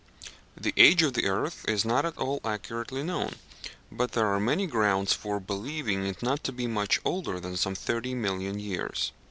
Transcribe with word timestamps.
The 0.59 0.73
age 0.77 1.03
of 1.03 1.13
the 1.13 1.27
earth 1.27 1.63
is 1.67 1.85
not 1.85 2.05
at 2.05 2.17
all 2.17 2.41
accurately 2.43 3.03
known, 3.03 3.35
but 3.91 4.13
there 4.13 4.25
are 4.25 4.39
many 4.39 4.65
grounds 4.65 5.13
for 5.13 5.39
believing 5.39 6.07
it 6.07 6.23
not 6.23 6.43
to 6.45 6.51
be 6.51 6.65
much 6.65 6.99
older 7.05 7.39
than 7.39 7.55
some 7.55 7.75
thirty 7.75 8.15
million 8.15 8.57
years. 8.59 9.11